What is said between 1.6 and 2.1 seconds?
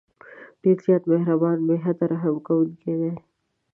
بې حده